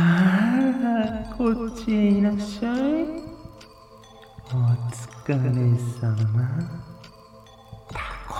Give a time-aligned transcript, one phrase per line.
[1.28, 2.76] あ、こっちへいらっしゃい。
[4.46, 4.54] お
[4.94, 5.34] 疲れ
[6.00, 6.14] 様。
[7.90, 7.98] タ
[8.28, 8.32] コ。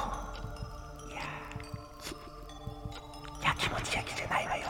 [1.13, 1.19] 焼
[2.01, 2.15] き。
[3.45, 4.69] 焼きもち焼きじゃないわよ。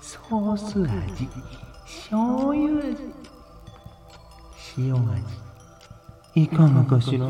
[0.00, 1.28] ソース味、
[1.84, 2.96] 醤油味、
[4.78, 5.24] 塩味。
[6.36, 7.26] いかがかしら？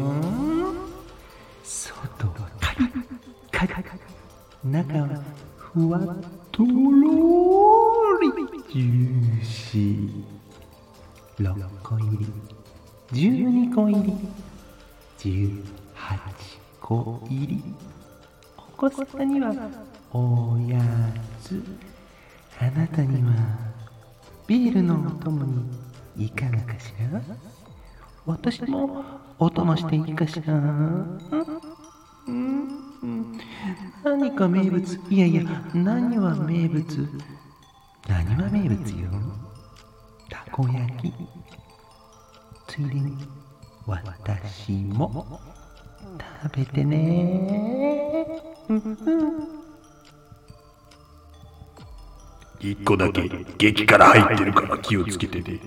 [1.64, 3.84] 外はカリカリ
[4.70, 5.08] 中は
[5.56, 6.02] ふわっ
[6.52, 7.29] とろ
[11.40, 12.26] 6個入り。
[13.12, 14.12] 12個入り。
[15.18, 15.62] 18
[16.80, 17.64] 個入り。
[18.58, 19.54] お子さんには
[20.12, 20.80] おや
[21.42, 21.62] つ。
[22.60, 23.32] あなたには
[24.46, 25.64] ビールのお供に
[26.26, 27.22] いかがかしら？
[28.26, 29.02] 私も
[29.38, 30.54] お供していいかしら？
[32.28, 32.68] うん。
[34.04, 35.00] 何か名物？
[35.08, 37.08] いやいや何は名物？
[38.06, 39.08] 何は名物よ。
[40.52, 41.12] こ焼き
[42.66, 43.16] ついでに
[43.86, 45.40] 私も
[46.44, 48.26] 食べてね
[52.60, 55.60] 一個だけ激辛入ってるから気をつけてね。